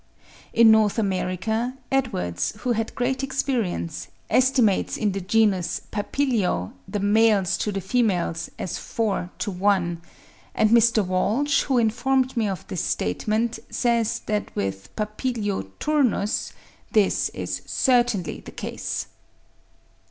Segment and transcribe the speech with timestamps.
[0.51, 7.55] In North America, Edwards, who had great experience, estimates in the genus Papilio the males
[7.59, 10.01] to the females as four to one;
[10.55, 11.05] and Mr.
[11.05, 15.35] Walsh, who informed me of this statement, says that with P.
[15.79, 16.51] turnus
[16.91, 19.05] this is certainly the case.